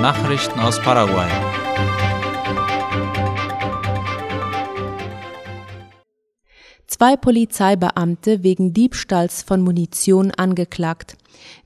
Nachrichten 0.00 0.60
aus 0.60 0.80
Paraguay. 0.80 1.28
Zwei 6.86 7.16
Polizeibeamte 7.16 8.42
wegen 8.42 8.72
Diebstahls 8.72 9.42
von 9.42 9.62
Munition 9.62 10.30
angeklagt. 10.30 11.16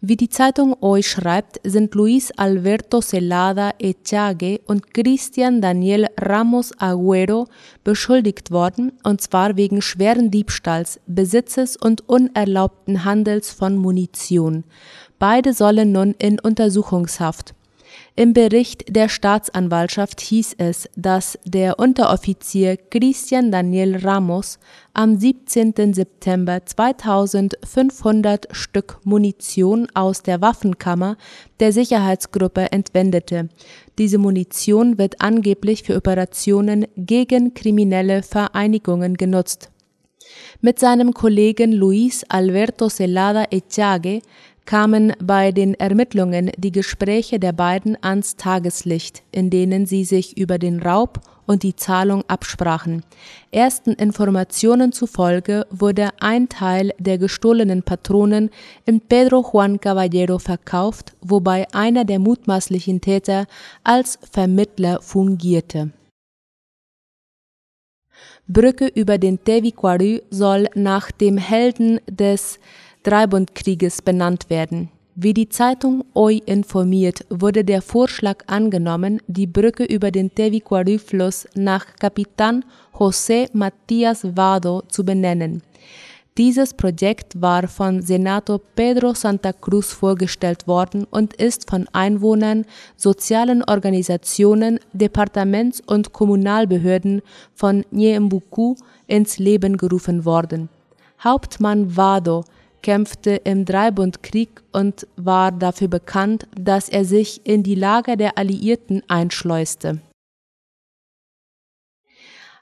Wie 0.01 0.17
die 0.17 0.29
Zeitung 0.29 0.77
Hoy 0.81 1.03
schreibt, 1.03 1.61
sind 1.65 1.95
Luis 1.95 2.31
Alberto 2.37 3.01
Celada 3.01 3.73
Echague 3.79 4.61
und 4.67 4.95
Christian 4.95 5.61
Daniel 5.61 6.07
Ramos 6.19 6.73
Agüero 6.79 7.47
beschuldigt 7.85 8.51
worden, 8.51 8.93
und 9.03 9.21
zwar 9.21 9.57
wegen 9.57 9.83
schweren 9.83 10.31
Diebstahls, 10.31 11.01
Besitzes 11.07 11.77
und 11.77 12.09
unerlaubten 12.09 13.05
Handels 13.05 13.53
von 13.53 13.77
Munition. 13.77 14.65
Beide 15.19 15.53
sollen 15.53 15.93
nun 15.93 16.15
in 16.19 16.39
Untersuchungshaft. 16.39 17.55
Im 18.19 18.33
Bericht 18.33 18.97
der 18.97 19.09
Staatsanwaltschaft 19.09 20.21
hieß 20.21 20.57
es, 20.59 20.89
dass 20.97 21.39
der 21.45 21.79
Unteroffizier 21.79 22.77
Christian 22.77 23.53
Daniel 23.53 23.97
Ramos 24.05 24.59
am 24.93 25.17
17. 25.17 25.95
September 25.95 26.67
2500 26.67 28.49
Stück 28.51 28.99
Munition 29.05 29.87
aus 29.95 30.25
der 30.25 30.41
Waffenkammer 30.41 31.17
der 31.61 31.73
Sicherheitsgruppe 31.73 32.73
entwendete. 32.73 33.51
Diese 33.99 34.19
Munition 34.19 34.99
wird 34.99 35.21
angeblich 35.21 35.85
für 35.85 35.95
Operationen 35.95 36.87
gegen 36.97 37.55
kriminelle 37.55 38.25
Vereinigungen 38.25 39.17
genutzt. 39.17 39.71
Mit 40.61 40.81
seinem 40.81 41.15
Kollegen 41.15 41.71
Luis 41.73 42.25
Alberto 42.29 42.89
Celada 42.89 43.45
Echague 43.53 44.23
kamen 44.69 45.15
bei 45.19 45.51
den 45.51 45.73
Ermittlungen 45.73 46.51
die 46.59 46.73
Gespräche 46.73 47.41
der 47.41 47.53
beiden 47.53 47.97
ans 48.03 48.37
Tageslicht, 48.37 49.23
in 49.33 49.49
denen 49.49 49.87
sie 49.87 50.05
sich 50.05 50.37
über 50.37 50.59
den 50.59 50.83
Raub 50.83 51.21
und 51.47 51.63
die 51.63 51.75
Zahlung 51.75 52.23
absprachen. 52.29 53.03
Ersten 53.51 53.93
Informationen 53.93 54.93
zufolge 54.93 55.67
wurde 55.71 56.11
ein 56.21 56.51
Teil 56.51 56.93
der 56.99 57.17
gestohlenen 57.17 57.83
Patronen 57.83 58.51
in 58.85 59.01
Pedro 59.01 59.43
Juan 59.51 59.81
Caballero 59.81 60.39
verkauft, 60.39 61.15
wobei 61.23 61.67
einer 61.73 62.05
der 62.05 62.19
mutmaßlichen 62.19 63.01
Täter 63.01 63.47
als 63.85 64.19
Vermittler 64.31 65.01
fungierte. 65.01 65.93
Brücke 68.47 68.87
über 68.87 69.17
den 69.17 69.43
Tevi 69.45 69.75
soll 70.31 70.69
nach 70.75 71.11
dem 71.11 71.39
Helden 71.39 72.01
des 72.07 72.59
Dreibundkrieges 73.09 74.03
benannt 74.03 74.51
werden. 74.51 74.91
Wie 75.15 75.33
die 75.33 75.49
Zeitung 75.49 76.05
OI 76.13 76.43
informiert, 76.45 77.25
wurde 77.31 77.65
der 77.65 77.81
Vorschlag 77.81 78.45
angenommen, 78.47 79.23
die 79.27 79.47
Brücke 79.47 79.85
über 79.85 80.11
den 80.11 80.35
Tevicuari-Fluss 80.35 81.49
nach 81.55 81.87
Kapitän 81.99 82.67
José 82.93 83.51
Matías 83.55 84.37
Vado 84.37 84.83
zu 84.89 85.05
benennen. 85.05 85.63
Dieses 86.37 86.75
Projekt 86.75 87.41
war 87.41 87.67
von 87.67 88.03
Senator 88.03 88.61
Pedro 88.77 89.15
Santa 89.15 89.55
Cruz 89.55 89.91
vorgestellt 89.91 90.69
worden 90.69 91.07
und 91.11 91.33
ist 91.33 91.69
von 91.69 91.89
Einwohnern, 91.95 92.67
sozialen 92.97 93.65
Organisationen, 93.65 94.79
Departements- 94.93 95.83
und 95.87 96.13
Kommunalbehörden 96.13 97.23
von 97.55 97.87
Nyembuku 97.91 98.77
ins 99.07 99.39
Leben 99.39 99.79
gerufen 99.79 100.27
worden. 100.27 100.69
Hauptmann 101.25 101.97
Vado 101.97 102.45
kämpfte 102.83 103.33
im 103.45 103.65
Dreibundkrieg 103.65 104.63
und 104.73 105.07
war 105.17 105.53
dafür 105.53 105.89
bekannt, 105.89 106.47
dass 106.59 106.89
er 106.89 107.05
sich 107.05 107.45
in 107.45 107.63
die 107.63 107.75
Lager 107.75 108.17
der 108.17 108.39
Alliierten 108.39 109.03
einschleuste. 109.09 110.01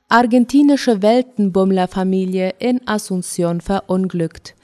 Argentinische 0.08 1.02
Weltenbummlerfamilie 1.02 2.54
in 2.58 2.80
Asunción 2.86 3.60
verunglückt. 3.60 4.55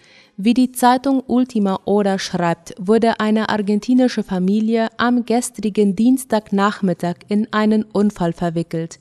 Wie 0.44 0.54
die 0.54 0.72
Zeitung 0.72 1.22
Ultima 1.28 1.78
Hora 1.86 2.18
schreibt, 2.18 2.74
wurde 2.76 3.20
eine 3.20 3.48
argentinische 3.48 4.24
Familie 4.24 4.88
am 4.96 5.24
gestrigen 5.24 5.94
Dienstagnachmittag 5.94 7.14
in 7.28 7.46
einen 7.52 7.84
Unfall 7.84 8.32
verwickelt. 8.32 8.98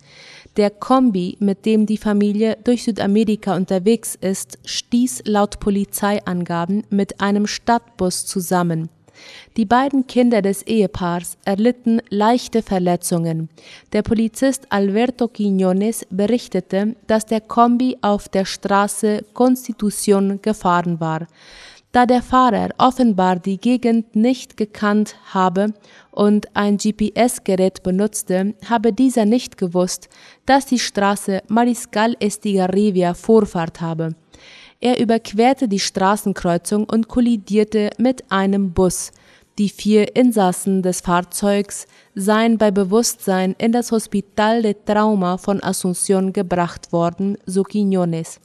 Der 0.57 0.69
Kombi, 0.69 1.37
mit 1.39 1.65
dem 1.65 1.87
die 1.87 1.97
Familie 1.97 2.59
durch 2.63 2.83
Südamerika 2.83 3.55
unterwegs 3.55 4.13
ist, 4.13 4.59
stieß 4.65 5.23
laut 5.25 5.59
Polizeiangaben 5.59 6.83
mit 6.91 7.21
einem 7.21 7.47
Stadtbus 7.47 8.27
zusammen. 8.27 8.89
Die 9.57 9.65
beiden 9.65 10.07
Kinder 10.07 10.41
des 10.41 10.63
Ehepaars 10.63 11.37
erlitten 11.43 12.01
leichte 12.09 12.61
Verletzungen. 12.61 13.49
Der 13.91 14.01
Polizist 14.01 14.67
Alberto 14.69 15.25
Quiñones 15.25 16.05
berichtete, 16.09 16.95
dass 17.07 17.25
der 17.25 17.41
Kombi 17.41 17.97
auf 18.01 18.29
der 18.29 18.45
Straße 18.45 19.25
Constitución 19.33 20.41
gefahren 20.41 20.99
war. 20.99 21.27
Da 21.91 22.05
der 22.05 22.21
Fahrer 22.21 22.69
offenbar 22.77 23.39
die 23.39 23.57
Gegend 23.57 24.15
nicht 24.15 24.55
gekannt 24.55 25.17
habe 25.33 25.73
und 26.11 26.55
ein 26.55 26.77
GPS-Gerät 26.77 27.83
benutzte, 27.83 28.53
habe 28.69 28.93
dieser 28.93 29.25
nicht 29.25 29.57
gewusst, 29.57 30.07
dass 30.45 30.65
die 30.65 30.79
Straße 30.79 31.41
Mariscal 31.49 32.15
Estigarribia 32.21 33.13
Vorfahrt 33.13 33.81
habe. 33.81 34.15
Er 34.81 34.99
überquerte 34.99 35.67
die 35.67 35.79
Straßenkreuzung 35.79 36.85
und 36.89 37.07
kollidierte 37.07 37.91
mit 37.99 38.31
einem 38.31 38.73
Bus. 38.73 39.11
Die 39.59 39.69
vier 39.69 40.15
Insassen 40.15 40.81
des 40.81 41.01
Fahrzeugs 41.01 41.85
seien 42.15 42.57
bei 42.57 42.71
Bewusstsein 42.71 43.53
in 43.59 43.71
das 43.71 43.91
Hospital 43.91 44.63
de 44.63 44.75
Trauma 44.85 45.37
von 45.37 45.59
Asunción 45.61 46.33
gebracht 46.33 46.91
worden, 46.91 47.37
so 47.45 47.61
Quiñones. 47.61 48.39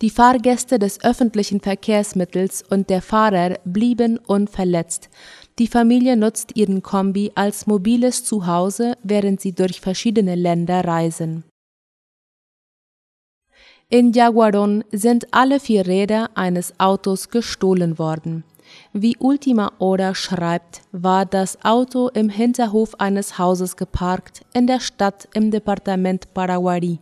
Die 0.00 0.10
Fahrgäste 0.10 0.78
des 0.78 1.04
öffentlichen 1.04 1.60
Verkehrsmittels 1.60 2.62
und 2.62 2.88
der 2.88 3.02
Fahrer 3.02 3.58
blieben 3.64 4.18
unverletzt. 4.18 5.10
Die 5.58 5.66
Familie 5.66 6.16
nutzt 6.16 6.56
ihren 6.56 6.82
Kombi 6.82 7.32
als 7.34 7.66
mobiles 7.66 8.24
Zuhause, 8.24 8.96
während 9.02 9.42
sie 9.42 9.52
durch 9.52 9.80
verschiedene 9.80 10.36
Länder 10.36 10.84
reisen. 10.84 11.44
In 13.90 14.12
Jaguaron 14.12 14.84
sind 14.92 15.28
alle 15.30 15.58
vier 15.58 15.86
Räder 15.86 16.28
eines 16.34 16.78
Autos 16.78 17.30
gestohlen 17.30 17.98
worden. 17.98 18.44
Wie 18.92 19.16
Ultima 19.18 19.72
Hora 19.80 20.14
schreibt, 20.14 20.82
war 20.92 21.24
das 21.24 21.64
Auto 21.64 22.08
im 22.08 22.28
Hinterhof 22.28 23.00
eines 23.00 23.38
Hauses 23.38 23.78
geparkt 23.78 24.42
in 24.52 24.66
der 24.66 24.80
Stadt 24.80 25.26
im 25.32 25.50
Departement 25.50 26.34
Paraguay. 26.34 26.98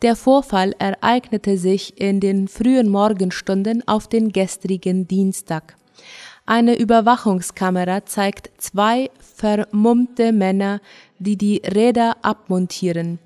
Der 0.00 0.14
Vorfall 0.14 0.76
ereignete 0.78 1.58
sich 1.58 2.00
in 2.00 2.20
den 2.20 2.46
frühen 2.46 2.88
Morgenstunden 2.88 3.82
auf 3.88 4.06
den 4.06 4.30
gestrigen 4.30 5.08
Dienstag. 5.08 5.74
Eine 6.44 6.78
Überwachungskamera 6.78 8.06
zeigt 8.06 8.52
zwei 8.58 9.10
vermummte 9.18 10.30
Männer, 10.30 10.80
die 11.18 11.36
die 11.36 11.62
Räder 11.66 12.16
abmontieren. 12.22 13.18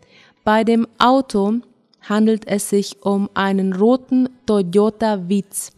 Bei 0.44 0.64
dem 0.64 0.86
Auto 0.96 1.60
handelt 2.02 2.46
es 2.46 2.70
sich 2.70 3.02
um 3.02 3.28
einen 3.34 3.72
roten 3.72 4.28
Toyota 4.46 5.28
Vitz. 5.28 5.72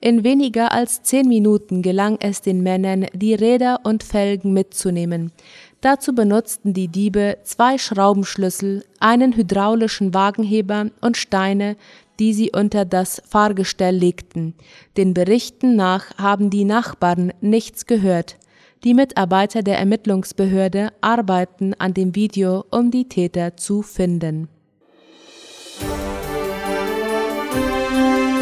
In 0.00 0.24
weniger 0.24 0.72
als 0.72 1.02
zehn 1.02 1.26
Minuten 1.26 1.82
gelang 1.82 2.18
es 2.20 2.42
den 2.42 2.62
Männern, 2.62 3.06
die 3.14 3.34
Räder 3.34 3.80
und 3.84 4.02
Felgen 4.02 4.52
mitzunehmen. 4.52 5.32
Dazu 5.80 6.14
benutzten 6.14 6.74
die 6.74 6.88
Diebe 6.88 7.38
zwei 7.44 7.78
Schraubenschlüssel, 7.78 8.84
einen 9.00 9.36
hydraulischen 9.36 10.12
Wagenheber 10.12 10.90
und 11.00 11.16
Steine, 11.16 11.76
die 12.18 12.34
sie 12.34 12.50
unter 12.54 12.84
das 12.84 13.22
Fahrgestell 13.26 13.94
legten. 13.94 14.54
Den 14.96 15.14
Berichten 15.14 15.76
nach 15.76 16.16
haben 16.18 16.50
die 16.50 16.64
Nachbarn 16.64 17.32
nichts 17.40 17.86
gehört. 17.86 18.36
Die 18.84 18.94
Mitarbeiter 18.94 19.62
der 19.62 19.78
Ermittlungsbehörde 19.78 20.90
arbeiten 21.00 21.74
an 21.74 21.94
dem 21.94 22.14
Video, 22.14 22.64
um 22.70 22.90
die 22.90 23.08
Täter 23.08 23.56
zu 23.56 23.82
finden. 23.82 24.48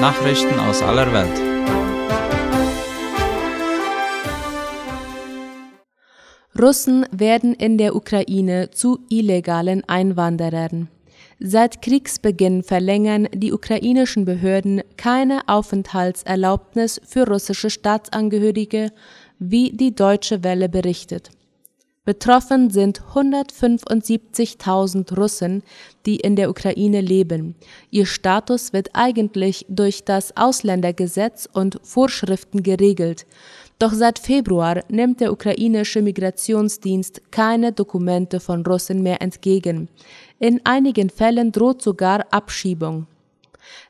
Nachrichten 0.04 0.60
aus 0.60 0.82
aller 0.82 1.10
Welt. 1.14 1.38
Russen 6.60 7.06
werden 7.10 7.54
in 7.54 7.78
der 7.78 7.96
Ukraine 7.96 8.68
zu 8.70 8.98
illegalen 9.08 9.82
Einwanderern. 9.88 10.88
Seit 11.40 11.80
Kriegsbeginn 11.80 12.62
verlängern 12.62 13.28
die 13.32 13.54
ukrainischen 13.54 14.26
Behörden 14.26 14.82
keine 14.98 15.40
Aufenthaltserlaubnis 15.48 17.00
für 17.06 17.26
russische 17.26 17.70
Staatsangehörige, 17.70 18.92
wie 19.38 19.72
die 19.72 19.94
Deutsche 19.94 20.44
Welle 20.44 20.68
berichtet. 20.68 21.30
Betroffen 22.06 22.68
sind 22.68 23.00
175.000 23.14 25.16
Russen, 25.16 25.62
die 26.04 26.16
in 26.16 26.36
der 26.36 26.50
Ukraine 26.50 27.00
leben. 27.00 27.54
Ihr 27.90 28.04
Status 28.04 28.74
wird 28.74 28.90
eigentlich 28.92 29.64
durch 29.70 30.04
das 30.04 30.36
Ausländergesetz 30.36 31.48
und 31.50 31.80
Vorschriften 31.82 32.62
geregelt. 32.62 33.24
Doch 33.78 33.94
seit 33.94 34.18
Februar 34.18 34.82
nimmt 34.90 35.20
der 35.20 35.32
ukrainische 35.32 36.02
Migrationsdienst 36.02 37.32
keine 37.32 37.72
Dokumente 37.72 38.38
von 38.38 38.66
Russen 38.66 39.02
mehr 39.02 39.22
entgegen. 39.22 39.88
In 40.38 40.60
einigen 40.64 41.08
Fällen 41.08 41.52
droht 41.52 41.80
sogar 41.80 42.26
Abschiebung. 42.30 43.06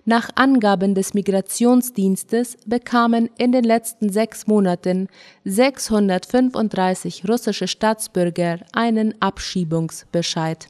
Nach 0.05 0.31
Angaben 0.35 0.95
des 0.95 1.15
Migrationsdienstes 1.15 2.59
bekamen 2.67 3.31
in 3.39 3.53
den 3.53 3.65
letzten 3.65 4.11
sechs 4.11 4.47
Monaten 4.47 5.09
635 5.45 7.29
russische 7.29 7.69
Staatsbürger 7.69 8.61
einen 8.73 9.21
Abschiebungsbescheid. 9.21 10.69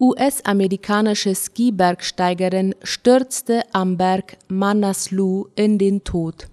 US-amerikanische 0.00 1.34
Skibergsteigerin 1.34 2.74
stürzte 2.84 3.62
am 3.72 3.96
Berg 3.96 4.36
Manaslu 4.46 5.48
in 5.56 5.76
den 5.78 6.04
Tod. 6.04 6.46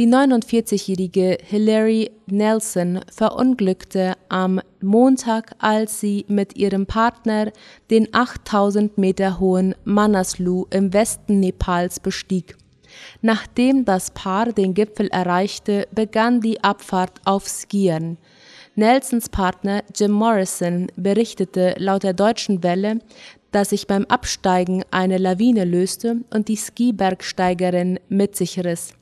Die 0.00 0.06
49-jährige 0.06 1.36
Hilary 1.44 2.10
Nelson 2.24 3.00
verunglückte 3.12 4.14
am 4.30 4.62
Montag, 4.80 5.54
als 5.58 6.00
sie 6.00 6.24
mit 6.26 6.56
ihrem 6.56 6.86
Partner 6.86 7.52
den 7.90 8.08
8000 8.10 8.96
Meter 8.96 9.38
hohen 9.38 9.74
Manaslu 9.84 10.64
im 10.70 10.94
Westen 10.94 11.40
Nepals 11.40 12.00
bestieg. 12.00 12.56
Nachdem 13.20 13.84
das 13.84 14.10
Paar 14.10 14.54
den 14.54 14.72
Gipfel 14.72 15.08
erreichte, 15.08 15.86
begann 15.92 16.40
die 16.40 16.64
Abfahrt 16.64 17.20
auf 17.26 17.46
Skiern. 17.46 18.16
Nelsons 18.76 19.28
Partner 19.28 19.82
Jim 19.94 20.12
Morrison 20.12 20.86
berichtete 20.96 21.74
laut 21.76 22.04
der 22.04 22.14
Deutschen 22.14 22.62
Welle, 22.62 23.00
dass 23.50 23.68
sich 23.68 23.86
beim 23.86 24.06
Absteigen 24.06 24.82
eine 24.90 25.18
Lawine 25.18 25.66
löste 25.66 26.22
und 26.30 26.48
die 26.48 26.56
Skibergsteigerin 26.56 28.00
mit 28.08 28.34
sich 28.34 28.64
riss. 28.64 28.94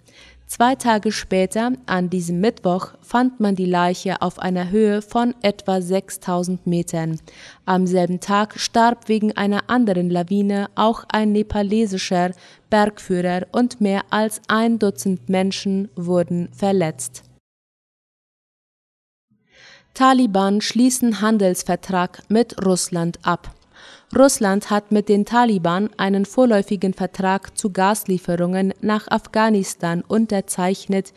Zwei 0.49 0.77
Tage 0.77 1.13
später, 1.13 1.73
an 1.85 2.09
diesem 2.09 2.41
Mittwoch, 2.41 2.95
fand 3.03 3.39
man 3.39 3.55
die 3.55 3.67
Leiche 3.67 4.23
auf 4.23 4.39
einer 4.39 4.71
Höhe 4.71 5.03
von 5.03 5.35
etwa 5.43 5.83
6000 5.83 6.67
Metern. 6.67 7.21
Am 7.67 7.87
selben 7.87 8.19
Tag 8.19 8.59
starb 8.59 9.11
wegen 9.11 9.37
einer 9.37 9.69
anderen 9.69 10.09
Lawine 10.09 10.71
auch 10.75 11.05
ein 11.13 11.33
nepalesischer 11.33 12.31
Bergführer 12.71 13.47
und 13.53 13.83
mehr 13.83 14.05
als 14.09 14.41
ein 14.49 14.79
Dutzend 14.79 15.29
Menschen 15.29 15.91
wurden 15.97 16.49
verletzt. 16.53 17.25
Taliban 19.93 20.63
schließen 20.63 21.21
Handelsvertrag 21.21 22.23
mit 22.31 22.65
Russland 22.65 23.19
ab. 23.23 23.55
Russland 24.17 24.71
hat 24.71 24.91
mit 24.91 25.11
den 25.11 25.27
Taliban 25.27 25.91
einen 25.99 26.25
vorläufigen 26.25 26.95
Vertrag 26.95 27.59
zu 27.59 27.71
Gaslieferungen 27.71 28.73
nach 28.81 29.07
Afghanistan 29.09 30.03
unterzeichnet. 30.07 31.13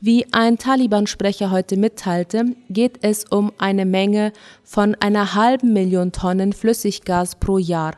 Wie 0.00 0.26
ein 0.32 0.58
Taliban-Sprecher 0.58 1.52
heute 1.52 1.76
mitteilte, 1.76 2.46
geht 2.68 2.98
es 3.02 3.24
um 3.30 3.52
eine 3.58 3.86
Menge 3.86 4.32
von 4.64 4.96
einer 4.96 5.36
halben 5.36 5.72
Million 5.72 6.10
Tonnen 6.10 6.52
Flüssiggas 6.52 7.36
pro 7.36 7.58
Jahr. 7.58 7.94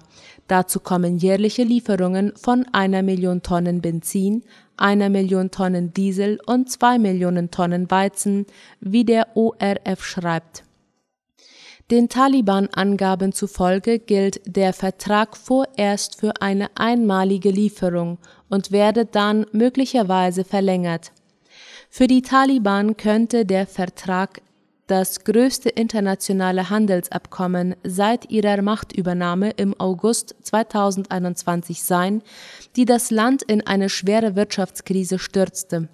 Dazu 0.47 0.79
kommen 0.79 1.17
jährliche 1.17 1.62
Lieferungen 1.62 2.35
von 2.37 2.67
einer 2.73 3.02
Million 3.02 3.40
Tonnen 3.40 3.81
Benzin, 3.81 4.43
einer 4.76 5.08
Million 5.08 5.50
Tonnen 5.52 5.94
Diesel 5.94 6.38
und 6.44 6.70
zwei 6.70 6.99
Millionen 6.99 7.50
Tonnen 7.50 7.90
Weizen, 7.90 8.44
wie 8.81 9.05
der 9.05 9.35
ORF 9.37 10.05
schreibt. 10.05 10.64
Den 11.91 12.09
Taliban-Angaben 12.09 13.33
zufolge 13.33 13.99
gilt 13.99 14.41
der 14.47 14.73
Vertrag 14.73 15.37
vorerst 15.37 16.19
für 16.19 16.33
eine 16.41 16.69
einmalige 16.77 17.51
Lieferung 17.51 18.19
und 18.49 18.73
werde 18.73 19.05
dann 19.05 19.45
möglicherweise 19.53 20.45
verlängert. 20.45 21.13
Für 21.91 22.07
die 22.07 22.23
Taliban 22.23 22.97
könnte 22.97 23.45
der 23.45 23.67
Vertrag 23.67 24.41
das 24.87 25.25
größte 25.25 25.69
internationale 25.69 26.71
Handelsabkommen 26.71 27.75
seit 27.85 28.31
ihrer 28.31 28.61
Machtübernahme 28.63 29.51
im 29.51 29.79
August 29.81 30.35
2021 30.43 31.83
sein, 31.83 32.23
die 32.77 32.85
das 32.85 33.11
Land 33.11 33.43
in 33.43 33.67
eine 33.67 33.89
schwere 33.89 34.37
Wirtschaftskrise 34.37 35.19
stürzte. 35.19 35.89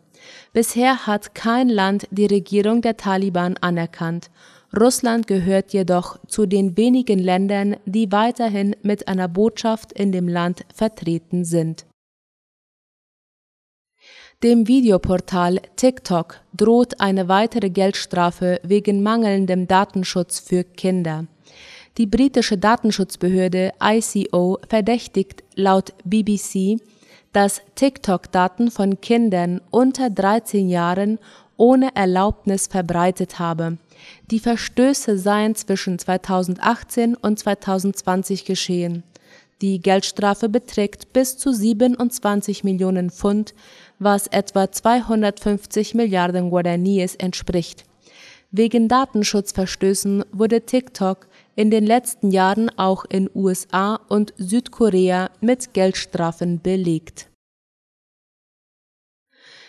Bisher 0.53 1.07
hat 1.07 1.35
kein 1.35 1.69
Land 1.69 2.07
die 2.11 2.27
Regierung 2.27 2.83
der 2.83 2.97
Taliban 2.97 3.57
anerkannt 3.57 4.31
Russland 4.79 5.27
gehört 5.27 5.73
jedoch 5.73 6.19
zu 6.29 6.47
den 6.47 6.77
wenigen 6.77 7.19
Ländern, 7.19 7.77
die 7.87 8.13
weiterhin 8.13 8.77
mit 8.83 9.09
einer 9.09 9.27
Botschaft 9.27 9.93
in 9.93 10.13
dem 10.13 10.29
Land 10.29 10.65
vertreten 10.73 11.45
sind. 11.45 11.87
Dem 14.43 14.67
Videoportal 14.67 15.61
TikTok 15.77 16.41
droht 16.57 16.99
eine 16.99 17.29
weitere 17.29 17.69
Geldstrafe 17.69 18.59
wegen 18.63 19.03
mangelndem 19.03 19.69
Datenschutz 19.69 20.41
für 20.41 20.65
Kinder. 20.65 21.27
Die 21.99 22.07
britische 22.07 22.57
Datenschutzbehörde 22.57 23.73
ICO 23.83 24.59
verdächtigt 24.67 25.45
laut 25.57 25.93
BBC, 26.05 26.81
dass 27.35 27.61
TikTok 27.75 28.33
Daten 28.33 28.71
von 28.71 29.03
Kindern 29.03 29.61
unter 29.71 30.09
13 30.09 30.71
Jahren 30.71 31.19
ohne 31.59 31.95
Erlaubnis 31.95 32.67
verbreitet 32.67 33.39
habe. 33.39 33.77
Die 34.31 34.41
Verstöße 34.41 35.19
seien 35.19 35.55
zwischen 35.55 35.99
2018 35.99 37.15
und 37.15 37.39
2020 37.39 38.47
geschehen. 38.47 39.03
Die 39.63 39.81
Geldstrafe 39.81 40.49
beträgt 40.49 41.13
bis 41.13 41.37
zu 41.37 41.53
27 41.53 42.65
Millionen 42.65 43.11
Pfund, 43.11 43.55
was 43.99 44.27
etwa 44.27 44.73
250 44.73 45.95
Milliarden 45.95 46.51
Guaraníes 46.51 47.15
entspricht. 47.17 47.85
Wegen 48.51 48.89
Datenschutzverstößen 48.89 50.25
wurde 50.33 50.63
TikTok 50.63 51.29
in 51.57 51.71
den 51.71 51.87
letzten 51.87 52.31
Jahren 52.31 52.71
auch 52.79 53.05
in 53.05 53.31
USA 53.35 54.01
und 54.09 54.33
Südkorea 54.39 55.31
mit 55.41 55.75
Geldstrafen 55.75 56.61
belegt. 56.61 57.29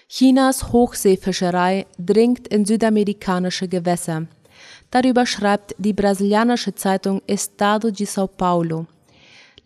Chinas 0.08 0.72
Hochseefischerei 0.72 1.86
dringt 2.00 2.48
in 2.48 2.66
südamerikanische 2.66 3.68
Gewässer. 3.68 4.28
Darüber 4.90 5.26
schreibt 5.26 5.76
die 5.78 5.94
brasilianische 5.94 6.74
Zeitung 6.76 7.22
Estado 7.28 7.92
de 7.92 8.06
São 8.06 8.28
Paulo. 8.28 8.88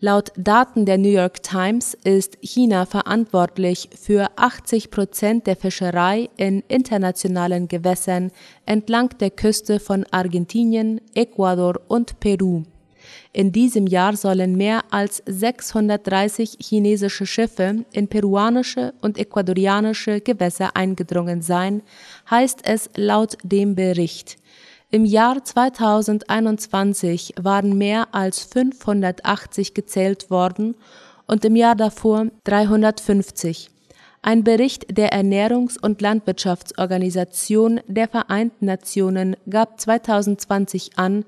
Laut 0.00 0.30
Daten 0.36 0.84
der 0.84 0.98
New 0.98 1.08
York 1.08 1.42
Times 1.42 1.94
ist 2.04 2.36
China 2.42 2.84
verantwortlich 2.84 3.88
für 3.98 4.28
80 4.36 4.90
Prozent 4.90 5.46
der 5.46 5.56
Fischerei 5.56 6.28
in 6.36 6.62
internationalen 6.68 7.66
Gewässern 7.66 8.30
entlang 8.66 9.08
der 9.20 9.30
Küste 9.30 9.80
von 9.80 10.04
Argentinien, 10.10 11.00
Ecuador 11.14 11.80
und 11.88 12.20
Peru. 12.20 12.64
In 13.32 13.52
diesem 13.52 13.86
Jahr 13.86 14.14
sollen 14.16 14.54
mehr 14.56 14.84
als 14.90 15.22
630 15.24 16.58
chinesische 16.60 17.24
Schiffe 17.24 17.86
in 17.90 18.08
peruanische 18.08 18.92
und 19.00 19.16
ecuadorianische 19.16 20.20
Gewässer 20.20 20.76
eingedrungen 20.76 21.40
sein, 21.40 21.80
heißt 22.28 22.60
es 22.64 22.90
laut 22.96 23.38
dem 23.42 23.74
Bericht. 23.74 24.36
Im 24.90 25.04
Jahr 25.04 25.44
2021 25.44 27.34
waren 27.40 27.76
mehr 27.76 28.14
als 28.14 28.44
580 28.44 29.74
gezählt 29.74 30.30
worden 30.30 30.76
und 31.26 31.44
im 31.44 31.56
Jahr 31.56 31.74
davor 31.74 32.26
350. 32.44 33.70
Ein 34.22 34.44
Bericht 34.44 34.96
der 34.96 35.12
Ernährungs- 35.12 35.80
und 35.80 36.00
Landwirtschaftsorganisation 36.00 37.80
der 37.88 38.06
Vereinten 38.06 38.66
Nationen 38.66 39.36
gab 39.50 39.80
2020 39.80 40.96
an, 40.96 41.24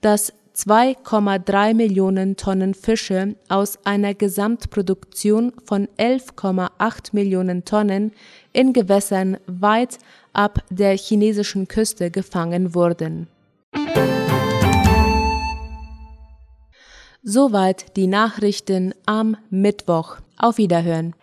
dass 0.00 0.32
2,3 0.54 1.74
Millionen 1.74 2.36
Tonnen 2.36 2.74
Fische 2.74 3.36
aus 3.48 3.78
einer 3.84 4.14
Gesamtproduktion 4.14 5.52
von 5.64 5.88
11,8 5.98 7.10
Millionen 7.12 7.64
Tonnen 7.64 8.12
in 8.52 8.72
Gewässern 8.72 9.38
weit 9.46 9.98
ab 10.32 10.58
der 10.70 10.96
chinesischen 10.96 11.68
Küste 11.68 12.10
gefangen 12.10 12.74
wurden. 12.74 13.28
Soweit 17.22 17.96
die 17.96 18.08
Nachrichten 18.08 18.94
am 19.06 19.36
Mittwoch. 19.48 20.16
Auf 20.36 20.58
Wiederhören. 20.58 21.14